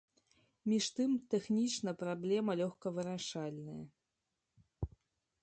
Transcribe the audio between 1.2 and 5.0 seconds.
тэхнічна праблема лёгка вырашальная.